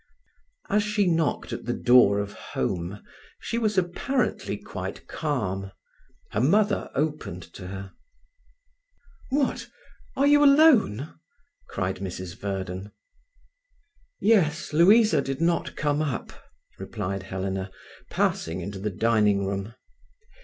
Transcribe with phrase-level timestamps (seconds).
[0.67, 3.03] As she knocked at the door of home
[3.39, 5.71] she was apparently quite calm.
[6.31, 7.91] Her mother opened to her.
[9.29, 9.69] "What,
[10.17, 11.19] are you alone?"
[11.69, 12.35] cried Mrs.
[12.35, 12.91] Verden.
[14.19, 14.73] "Yes.
[14.73, 16.33] Louisa did not come up,"
[16.79, 17.69] replied Helena,
[18.09, 19.75] passing into the dining room.